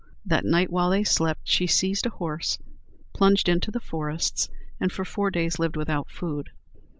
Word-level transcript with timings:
That 0.25 0.43
night, 0.45 0.71
while 0.71 0.89
they 0.89 1.03
slept, 1.03 1.41
she 1.47 1.67
seized 1.67 2.07
a 2.07 2.09
horse, 2.09 2.57
plunged 3.13 3.47
into 3.47 3.69
the 3.69 3.79
forests, 3.79 4.49
and 4.79 4.91
for 4.91 5.05
four 5.05 5.29
days 5.29 5.59
lived 5.59 5.77
without 5.77 6.09
food. 6.09 6.49